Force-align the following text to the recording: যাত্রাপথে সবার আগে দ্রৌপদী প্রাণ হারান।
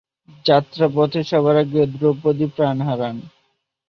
যাত্রাপথে 0.45 1.21
সবার 1.23 1.55
আগে 1.63 1.81
দ্রৌপদী 1.93 2.47
প্রাণ 2.55 2.77
হারান। 2.81 3.15